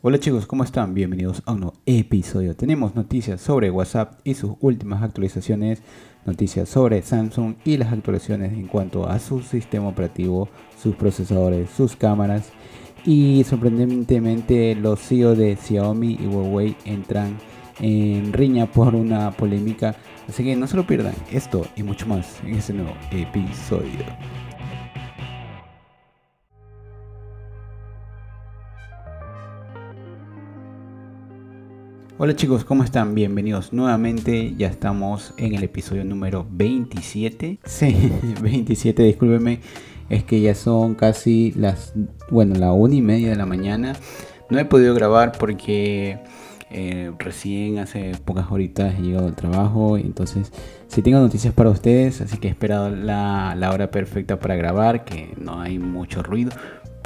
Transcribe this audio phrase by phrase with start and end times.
[0.00, 0.94] Hola chicos, ¿cómo están?
[0.94, 2.54] Bienvenidos a un nuevo episodio.
[2.54, 5.82] Tenemos noticias sobre WhatsApp y sus últimas actualizaciones,
[6.24, 10.48] noticias sobre Samsung y las actualizaciones en cuanto a su sistema operativo,
[10.80, 12.50] sus procesadores, sus cámaras
[13.04, 17.36] y sorprendentemente los CEO de Xiaomi y Huawei entran
[17.80, 19.96] en riña por una polémica.
[20.28, 24.04] Así que no se lo pierdan esto y mucho más en este nuevo episodio.
[32.20, 33.14] Hola chicos, ¿cómo están?
[33.14, 34.52] Bienvenidos nuevamente.
[34.58, 37.60] Ya estamos en el episodio número 27.
[37.64, 38.10] Sí,
[38.42, 39.60] 27, discúlpeme.
[40.08, 41.92] Es que ya son casi las,
[42.28, 43.92] bueno, la una y media de la mañana.
[44.50, 46.18] No he podido grabar porque
[46.72, 49.96] eh, recién hace pocas horitas he llegado al trabajo.
[49.96, 50.52] Entonces,
[50.88, 55.04] si tengo noticias para ustedes, así que he esperado la, la hora perfecta para grabar,
[55.04, 56.50] que no hay mucho ruido.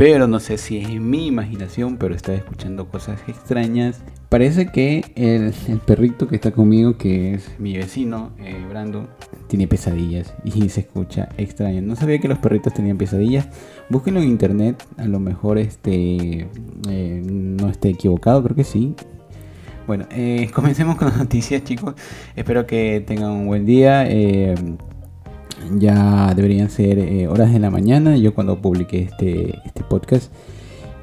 [0.05, 4.03] Pero no sé si es en mi imaginación, pero estaba escuchando cosas extrañas.
[4.31, 9.07] Parece que el, perrito que está conmigo, que es mi vecino, eh, Brando,
[9.47, 11.83] tiene pesadillas y se escucha extraño.
[11.83, 13.47] No sabía que los perritos tenían pesadillas.
[13.91, 16.49] Búsquenlo en internet, a lo mejor este
[16.89, 18.97] eh, no esté equivocado, creo que sí.
[19.87, 21.95] Bueno, eh, comencemos con las noticias, chicos.
[22.35, 24.05] Espero que tengan un buen día
[25.79, 30.33] ya deberían ser eh, horas de la mañana, yo cuando publiqué este, este podcast.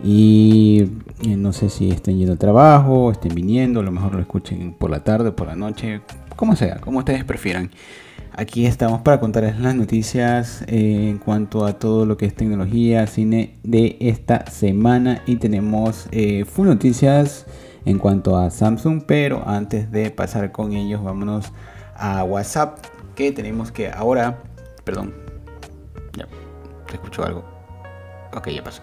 [0.04, 0.86] Y
[1.24, 4.74] eh, no sé si estén yendo al trabajo, estén viniendo, a lo mejor lo escuchen
[4.74, 6.02] por la tarde, por la noche,
[6.36, 7.72] como sea, como ustedes prefieran.
[8.34, 13.06] Aquí estamos para contarles las noticias eh, en cuanto a todo lo que es tecnología,
[13.08, 15.22] cine de esta semana.
[15.26, 16.08] Y tenemos
[16.46, 17.46] full noticias
[17.86, 21.52] en cuanto a Samsung, pero antes de pasar con ellos, vámonos
[21.96, 22.78] a WhatsApp,
[23.16, 24.44] que tenemos que ahora
[24.90, 25.14] Perdón.
[26.18, 26.28] Ya,
[26.88, 27.46] te escucho algo.
[28.36, 28.82] Ok, ya pasó.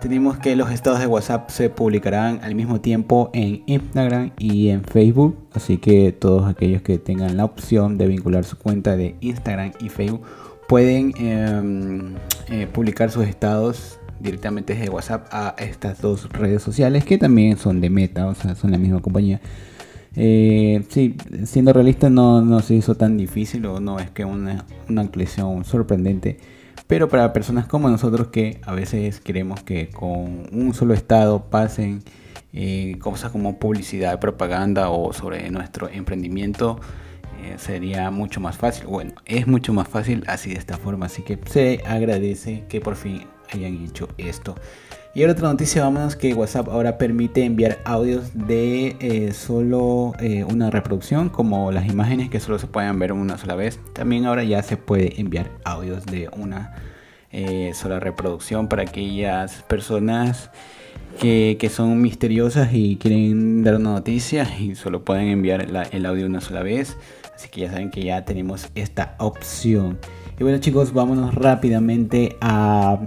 [0.00, 4.84] Tenemos que los estados de WhatsApp se publicarán al mismo tiempo en Instagram y en
[4.84, 5.36] Facebook.
[5.52, 9.88] Así que todos aquellos que tengan la opción de vincular su cuenta de Instagram y
[9.88, 10.22] Facebook
[10.68, 12.14] pueden em,
[12.48, 17.80] eh, publicar sus estados directamente desde WhatsApp a estas dos redes sociales que también son
[17.80, 19.40] de Meta, o sea, son la misma compañía.
[20.16, 25.00] Eh, sí, siendo realista no, se hizo tan difícil o no es que una, una
[25.00, 26.38] ampliación sorprendente.
[26.86, 32.02] Pero para personas como nosotros que a veces queremos que con un solo estado pasen
[32.52, 36.78] eh, cosas como publicidad, propaganda o sobre nuestro emprendimiento,
[37.42, 38.86] eh, sería mucho más fácil.
[38.86, 41.06] Bueno, es mucho más fácil así de esta forma.
[41.06, 44.54] Así que se agradece que por fin hayan hecho esto.
[45.16, 50.70] Y otra noticia, vámonos que WhatsApp ahora permite enviar audios de eh, solo eh, una
[50.70, 53.78] reproducción, como las imágenes que solo se pueden ver una sola vez.
[53.92, 56.74] También ahora ya se puede enviar audios de una
[57.30, 60.50] eh, sola reproducción para aquellas personas
[61.20, 66.40] que, son misteriosas y quieren dar una noticia y solo pueden enviar el audio una
[66.40, 66.96] sola vez.
[67.34, 69.98] Así que ya saben que ya tenemos esta opción.
[70.38, 72.98] Y bueno chicos, vámonos rápidamente a,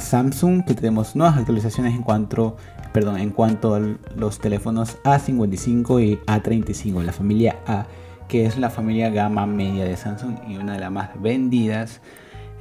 [0.00, 2.56] Samsung, que tenemos nuevas actualizaciones en cuanto,
[2.92, 3.80] perdón, en cuanto a
[4.16, 7.86] los teléfonos A55 y A35, la familia A,
[8.26, 12.00] que es la familia gama media de Samsung y una de las más vendidas.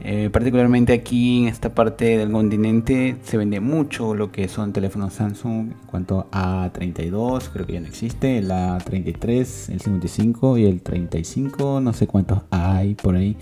[0.03, 5.13] Eh, particularmente aquí en esta parte del continente se vende mucho lo que son teléfonos
[5.13, 10.65] Samsung en cuanto a 32, creo que ya no existe, el A33, el 55 y
[10.65, 13.37] el 35, no sé cuántos hay por ahí.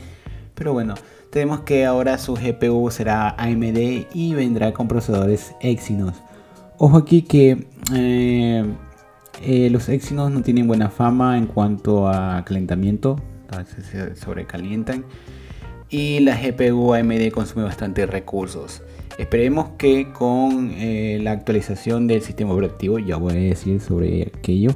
[0.53, 0.95] Pero bueno,
[1.31, 6.21] tenemos que ahora su GPU será AMD y vendrá con procesadores Exynos.
[6.77, 8.65] Ojo aquí que eh,
[9.41, 13.15] eh, los Exynos no tienen buena fama en cuanto a calentamiento,
[13.65, 15.05] se sobrecalientan.
[15.89, 18.81] Y la GPU AMD consume bastante recursos.
[19.17, 24.71] Esperemos que con eh, la actualización del sistema operativo, ya voy a decir sobre aquello,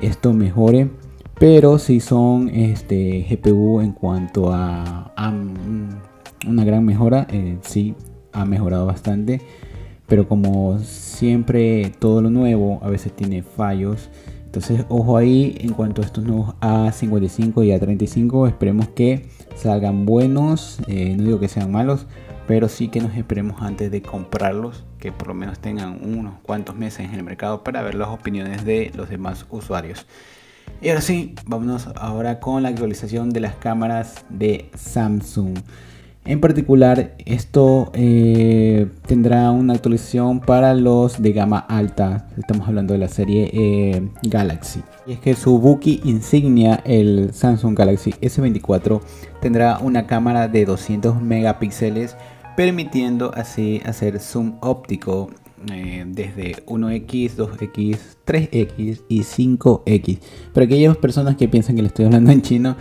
[0.00, 0.88] esto mejore
[1.38, 5.12] pero si son este, GPU en cuanto a,
[6.46, 7.94] una gran mejora, eh, sí
[8.32, 9.40] ha mejorado bastante.
[10.06, 14.10] Pero como siempre todo lo nuevo a veces tiene fallos.
[14.46, 18.48] Entonces ojo ahí en cuanto a estos nuevos A55 y A35.
[18.48, 19.28] Esperemos que
[19.58, 20.78] salgan buenos.
[20.86, 22.06] Eh, no digo que sean malos.
[22.46, 24.84] Pero sí que nos esperemos antes de comprarlos.
[24.98, 28.64] Que por lo menos tengan unos cuantos meses en el mercado para ver las opiniones
[28.64, 30.06] de los demás usuarios.
[30.80, 35.58] Y ahora sí, vámonos ahora con la actualización de las cámaras de Samsung.
[36.28, 42.28] En particular, esto eh, tendrá una actualización para los de gama alta.
[42.36, 44.82] Estamos hablando de la serie eh, Galaxy.
[45.06, 49.00] Y es que su buki insignia, el Samsung Galaxy S24,
[49.40, 52.14] tendrá una cámara de 200 megapíxeles,
[52.58, 55.30] permitiendo así hacer zoom óptico
[55.72, 60.18] eh, desde 1X, 2X, 3X y 5X.
[60.52, 62.76] Para aquellas personas que piensan que le estoy hablando en chino,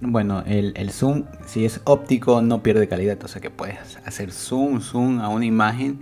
[0.00, 3.18] bueno, el, zoom, si es óptico, no pierde calidad.
[3.24, 5.98] O sea que puedes hacer zoom, zoom a una imagen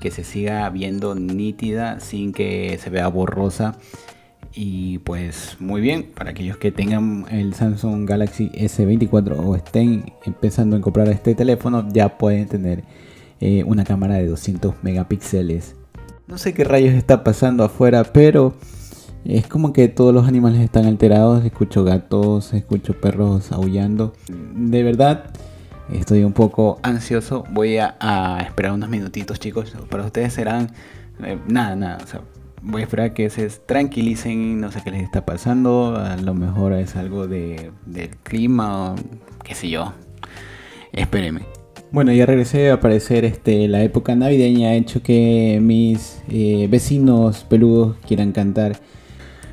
[0.00, 3.76] que se siga viendo nítida sin que se vea borrosa.
[4.52, 10.76] Y pues muy bien, para aquellos que tengan el Samsung Galaxy S24 o estén empezando
[10.76, 12.82] a comprar este teléfono, ya pueden tener
[13.40, 15.76] eh, una cámara de 200 megapíxeles.
[16.26, 18.54] No sé qué rayos está pasando afuera, pero
[19.24, 21.44] es como que todos los animales están alterados.
[21.44, 24.14] Escucho gatos, escucho perros aullando.
[24.28, 25.32] De verdad,
[25.92, 27.44] estoy un poco ansioso.
[27.50, 29.74] Voy a, esperar unos minutitos, chicos.
[29.88, 30.70] Para ustedes serán
[31.24, 31.98] eh, nada, nada.
[32.62, 34.60] voy a esperar que se tranquilicen.
[34.60, 35.96] No sé qué les está pasando.
[35.96, 38.94] A lo mejor es algo de, del clima o
[39.44, 39.92] qué sé yo.
[40.92, 41.42] Espérenme.
[41.92, 47.42] Bueno, ya regresé a aparecer este, la época navideña ha hecho que mis eh, vecinos
[47.42, 48.76] peludos quieran cantar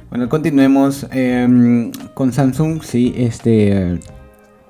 [0.09, 2.81] bueno, continuemos em, con Samsung.
[2.83, 3.99] Sí, este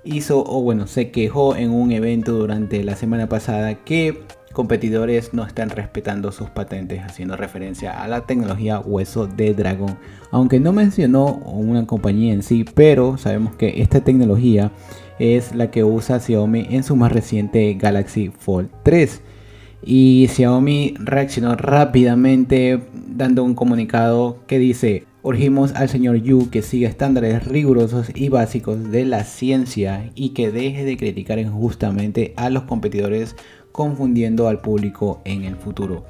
[0.03, 5.45] hizo o bueno, se quejó en un evento durante la semana pasada que competidores no
[5.45, 9.97] están respetando sus patentes, haciendo referencia a la tecnología hueso de dragón.
[10.31, 14.71] Aunque no mencionó una compañía en sí, pero sabemos que esta tecnología
[15.19, 19.21] es la que usa Xiaomi en su más reciente Galaxy Fold 3.
[19.83, 26.89] Y Xiaomi reaccionó rápidamente dando un comunicado que dice, urgimos al señor Yu que siga
[26.89, 32.63] estándares rigurosos y básicos de la ciencia y que deje de criticar injustamente a los
[32.63, 33.35] competidores
[33.71, 36.05] confundiendo al público en el futuro.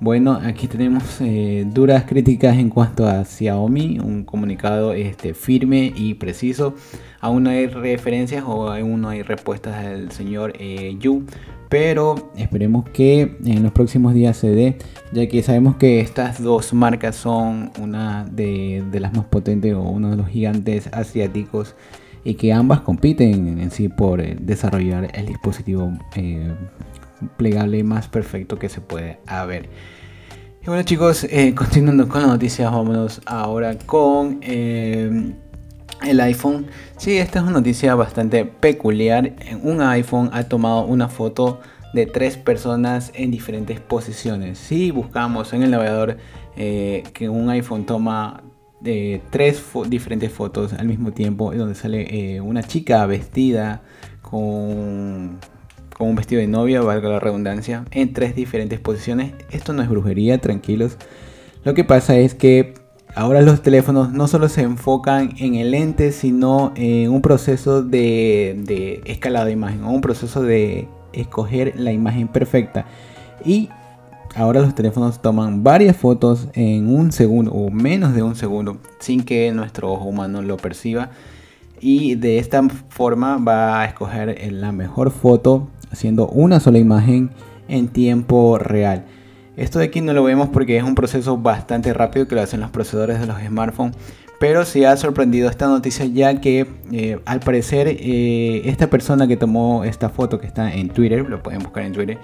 [0.00, 6.14] Bueno, aquí tenemos eh, duras críticas en cuanto a Xiaomi, un comunicado este, firme y
[6.14, 6.74] preciso.
[7.20, 11.24] Aún no hay referencias o aún no hay respuestas del señor eh, Yu,
[11.74, 14.78] pero esperemos que en los próximos días se dé,
[15.10, 20.12] ya que sabemos que estas dos marcas son una de, las más potentes o uno
[20.12, 21.74] de los gigantes asiáticos
[22.22, 25.92] y que ambas compiten en sí por eh, desarrollar el dispositivo
[27.36, 29.68] plegable más perfecto que se puede haber.
[30.62, 35.34] Y bueno chicos, eh, continuando con las noticias, vámonos ahora con eh,
[36.04, 36.66] el iPhone.
[36.96, 39.34] Sí, esta es una noticia bastante peculiar.
[39.62, 41.60] Un iPhone ha tomado una foto
[41.92, 44.58] de tres personas en diferentes posiciones.
[44.58, 46.18] Si buscamos en el navegador
[46.56, 48.42] eh, que un iPhone toma
[48.80, 53.82] de tres diferentes fotos al mismo tiempo, donde sale una chica vestida
[54.20, 55.38] con
[55.94, 59.32] con un vestido de novia, valga la redundancia, en tres diferentes posiciones.
[59.50, 60.98] Esto no es brujería, tranquilos.
[61.62, 62.74] Lo que pasa es que
[63.14, 68.60] ahora los teléfonos no solo se enfocan en el lente, sino en un proceso de,
[68.64, 72.86] de escalado de imagen, o un proceso de escoger la imagen perfecta.
[73.44, 73.68] Y
[74.34, 79.22] ahora los teléfonos toman varias fotos en un segundo o menos de un segundo sin
[79.22, 81.10] que nuestro ojo humano lo perciba.
[81.80, 87.30] Y de esta forma va a escoger la mejor foto haciendo una sola imagen
[87.68, 89.04] en tiempo real.
[89.56, 92.60] Esto de aquí no lo vemos porque es un proceso bastante rápido que lo hacen
[92.60, 93.96] los procesadores de los smartphones,
[94.40, 99.36] Pero sí ha sorprendido esta noticia ya que eh, al parecer eh, esta persona que
[99.36, 102.18] tomó esta foto que está en Twitter, lo pueden buscar en Twitter,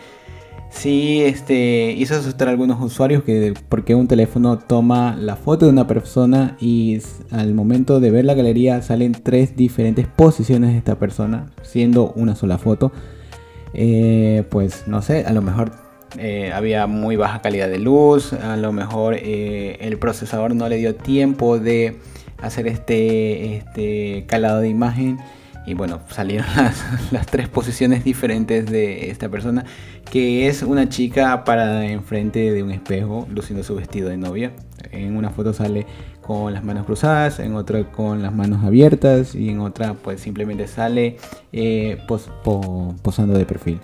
[0.70, 5.72] sí este, hizo asustar a algunos usuarios que porque un teléfono toma la foto de
[5.72, 10.99] una persona y al momento de ver la galería salen tres diferentes posiciones de esta
[10.99, 12.90] persona, siendo una sola foto.
[13.72, 18.57] Eh, pues no sé, a lo mejor eh, había muy baja calidad de luz, a
[18.57, 21.97] lo mejor eh, el procesador no le dio tiempo de
[22.38, 25.19] hacer este, este calado de imagen
[25.67, 26.47] y bueno, salieron
[27.11, 29.64] las, tres posiciones diferentes de esta persona,
[30.11, 34.52] que es una chica parada enfrente de un espejo, luciendo su vestido de novia.
[34.90, 35.87] En una foto sale
[36.23, 40.67] con las manos cruzadas, en otra con las manos abiertas y en otra pues simplemente
[40.67, 41.19] sale
[41.52, 41.99] eh,
[43.02, 43.81] posando de perfil.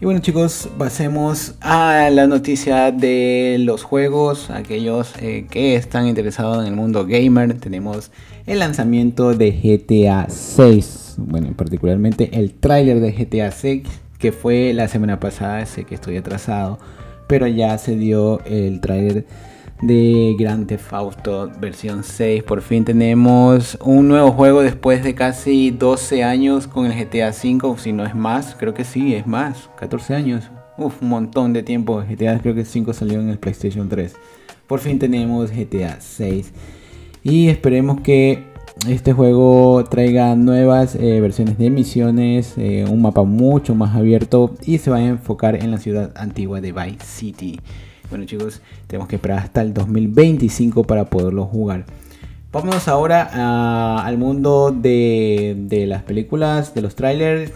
[0.00, 6.62] Y bueno chicos, pasemos a la noticia de los juegos, aquellos eh, que están interesados
[6.62, 7.54] en el mundo gamer.
[7.60, 8.10] Tenemos
[8.44, 13.82] el lanzamiento de GTA 6, bueno, particularmente el tráiler de GTA 6
[14.18, 16.78] que fue la semana pasada, sé que estoy atrasado,
[17.26, 19.26] pero ya se dio el tráiler
[19.86, 22.42] de Grand Theft Auto versión 6.
[22.42, 27.76] Por fin tenemos un nuevo juego después de casi 12 años con el GTA 5,
[27.78, 30.50] si no es más, creo que sí, es más, 14 años.
[30.76, 32.02] Un montón de tiempo.
[32.02, 34.14] GTA creo que 5 salió en el PlayStation 3.
[34.66, 36.52] Por fin tenemos GTA 6.
[37.22, 38.44] Y esperemos que
[38.88, 44.78] este juego traiga nuevas eh, versiones de misiones, eh, un mapa mucho más abierto y
[44.78, 47.60] se vaya a enfocar en la ciudad antigua de Vice City.
[48.10, 51.86] Bueno chicos, tenemos que esperar hasta el 2025 para poderlo jugar.
[52.54, 57.52] Vámonos ahora al mundo de, las películas, de los trailers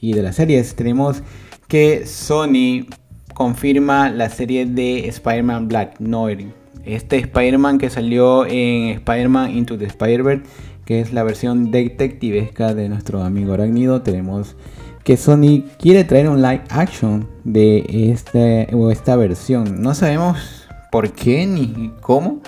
[0.00, 0.74] y de las series.
[0.74, 1.22] Tenemos
[1.68, 2.86] que Sony
[3.32, 6.48] confirma la serie de Spider-Man Black Noir.
[6.84, 10.42] Este Spider-Man que salió en Spider-Man Into the Spider-Verse,
[10.84, 14.02] que es la versión detectivesca de nuestro amigo Arácnido.
[14.02, 14.56] Tenemos
[15.04, 19.82] que Sony quiere traer un live action de este, o esta versión.
[19.82, 22.40] No sabemos por qué ni cómo,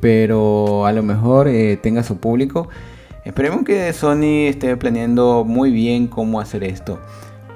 [0.00, 2.68] pero a lo mejor eh, tenga su público.
[3.24, 6.98] Esperemos que Sony esté planeando muy bien cómo hacer esto.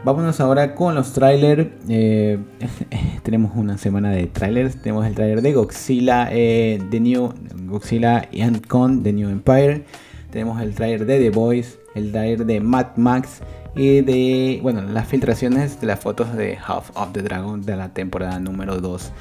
[0.04, 1.68] Vámonos ahora con los trailers.
[1.88, 2.38] Eh,
[3.24, 4.80] tenemos una semana de trailers.
[4.80, 7.32] Tenemos el trailer de Godzilla, eh, The New
[7.66, 9.84] Godzilla and Con, The New Empire.
[10.30, 13.40] Tenemos el trailer de The Boys, el trailer de Mad Max
[13.74, 17.90] y de, bueno, las filtraciones de las fotos de Half of the Dragon de la
[17.90, 19.12] temporada número 2.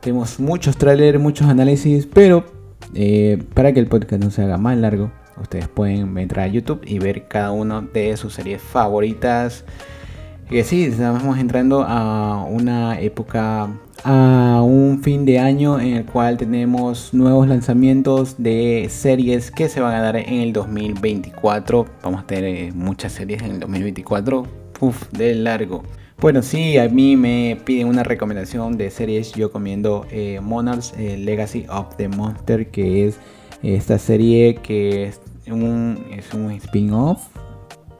[0.00, 2.44] Tenemos muchos trailers, muchos análisis, pero
[2.94, 5.10] eh, para que el podcast no se haga más largo,
[5.40, 9.64] ustedes pueden entrar a YouTube y ver cada una de sus series favoritas.
[10.50, 13.68] Y sí, estamos entrando a una época
[14.02, 19.82] a un fin de año en el cual tenemos nuevos lanzamientos de series que se
[19.82, 21.86] van a dar en el 2024.
[22.02, 24.46] Vamos a tener eh, muchas series en el 2024.
[24.80, 25.82] Uf, de largo.
[26.18, 29.32] Bueno, sí, a mí me piden una recomendación de series.
[29.32, 33.18] Yo comiendo eh, Monarchs eh, Legacy of the Monster, que es
[33.62, 37.20] esta serie que es un, es un spin-off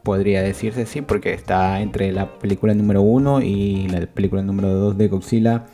[0.08, 4.96] podría decirse sí, porque está entre la película número 1 y la película número 2
[4.96, 5.66] de Godzilla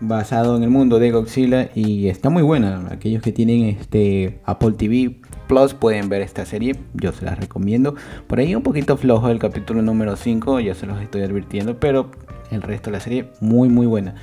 [0.00, 2.88] basado en el mundo de Godzilla y está muy buena.
[2.90, 5.16] Aquellos que tienen este Apple TV
[5.48, 7.94] Plus pueden ver esta serie, yo se las recomiendo.
[8.26, 12.10] Por ahí un poquito flojo el capítulo número 5, ya se los estoy advirtiendo, pero
[12.50, 14.14] el resto de la serie muy muy buena.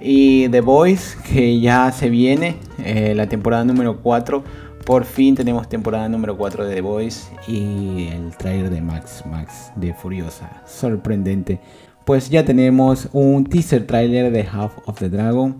[0.00, 2.54] Y The Voice, que ya se viene,
[2.84, 4.44] eh, la temporada número 4.
[4.84, 9.70] Por fin tenemos temporada número 4 de The Voice y el trailer de Max Max
[9.76, 10.62] de Furiosa.
[10.66, 11.60] Sorprendente
[12.04, 15.58] pues ya tenemos un teaser trailer de Half of the Dragon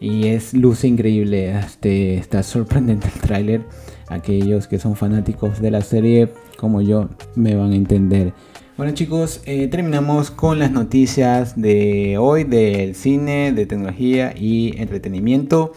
[0.00, 3.62] y es luz increíble, este, está sorprendente el trailer.
[4.08, 8.32] Aquellos que son fanáticos de la serie como yo me van a entender.
[8.76, 15.72] Bueno chicos, eh, terminamos con las noticias de hoy del cine, de tecnología y entretenimiento.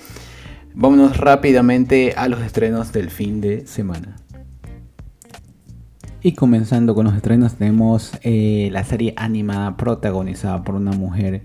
[0.73, 4.15] Vámonos rápidamente a los estrenos del fin de semana.
[6.23, 11.41] Y comenzando con los estrenos tenemos eh, la serie animada protagonizada por una mujer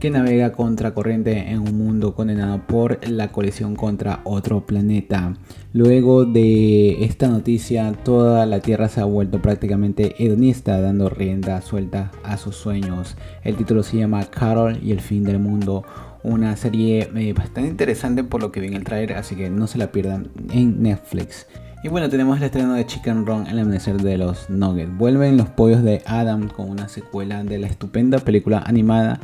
[0.00, 5.34] que navega contra corriente en un mundo condenado por la colisión contra otro planeta.
[5.72, 12.10] Luego de esta noticia, toda la Tierra se ha vuelto prácticamente hedonista, dando rienda suelta
[12.24, 13.16] a sus sueños.
[13.42, 15.84] El título se llama Carol y el fin del mundo.
[16.26, 19.68] Una serie eh, bastante interesante por lo que vi en el trailer, así que no
[19.68, 21.46] se la pierdan en Netflix.
[21.84, 24.98] Y bueno, tenemos el estreno de Chicken Run, El amanecer de los Nuggets.
[24.98, 29.20] Vuelven los pollos de Adam con una secuela de la estupenda película animada.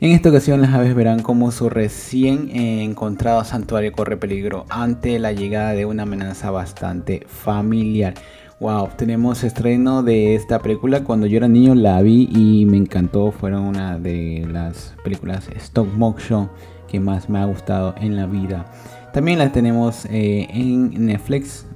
[0.00, 5.32] En esta ocasión las aves verán cómo su recién encontrado santuario corre peligro ante la
[5.32, 8.14] llegada de una amenaza bastante familiar.
[8.60, 11.04] Wow, tenemos estreno de esta película.
[11.04, 13.30] Cuando yo era niño la vi y me encantó.
[13.30, 16.50] Fueron una de las películas stop motion
[16.88, 18.66] que más me ha gustado en la vida.
[19.12, 21.66] También la tenemos eh, en Netflix.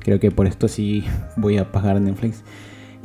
[0.00, 1.04] Creo que por esto sí
[1.36, 2.44] voy a pagar Netflix.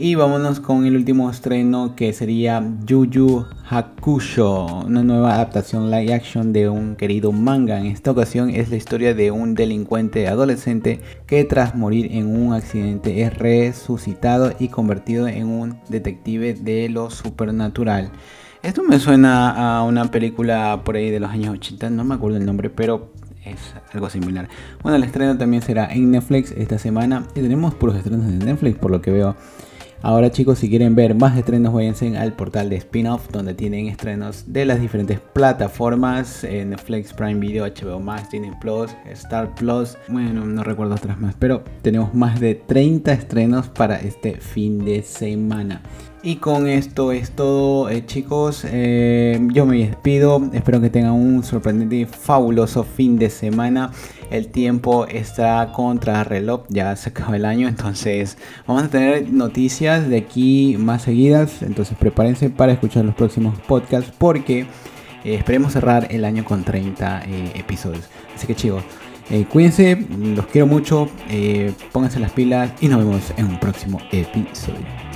[0.01, 6.53] Y vámonos con el último estreno que sería Yuyu Hakusho, una nueva adaptación live action
[6.53, 7.77] de un querido manga.
[7.77, 12.53] En esta ocasión es la historia de un delincuente adolescente que tras morir en un
[12.53, 18.09] accidente es resucitado y convertido en un detective de lo supernatural.
[18.63, 22.37] Esto me suena a una película por ahí de los años 80, no me acuerdo
[22.37, 23.11] el nombre, pero
[23.43, 23.59] es
[23.91, 24.47] algo similar.
[24.81, 28.77] Bueno, el estreno también será en Netflix esta semana y tenemos puros estrenos de Netflix
[28.77, 29.35] por lo que veo.
[30.01, 34.45] Ahora chicos, si quieren ver más estrenos, váyanse al portal de spin-off donde tienen estrenos
[34.47, 40.45] de las diferentes plataformas, eh, Netflix, Prime Video, HBO Max, Disney Plus, Star Plus, bueno,
[40.45, 45.81] no recuerdo otras más, pero tenemos más de 30 estrenos para este fin de semana.
[46.21, 51.43] Y con esto es todo eh, chicos, eh, yo me despido, espero que tengan un
[51.43, 53.91] sorprendente y fabuloso fin de semana.
[54.29, 60.09] El tiempo está contra reloj, ya se acaba el año, entonces vamos a tener noticias
[60.09, 64.67] de aquí más seguidas, entonces prepárense para escuchar los próximos podcasts porque
[65.23, 67.23] eh, esperemos cerrar el año con 30
[67.55, 68.09] episodios.
[68.35, 68.83] Así que chicos,
[69.49, 71.07] cuídense, los quiero mucho,
[71.93, 75.08] pónganse las pilas y nos vemos en un próximo episodio.